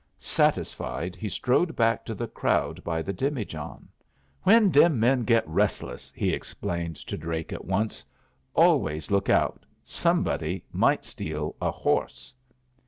[0.17, 3.87] Satisfied, he strode back to the crowd by the demijohn.
[4.41, 8.03] "When dem men get restless," he explained to Drake at once,
[8.55, 9.63] "always look out.
[9.83, 12.33] Somebody might steal a horse."